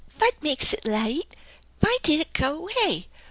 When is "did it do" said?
2.01-2.67